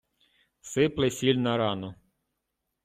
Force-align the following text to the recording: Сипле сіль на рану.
Сипле 0.69 1.11
сіль 1.19 1.43
на 1.47 1.57
рану. 1.65 1.93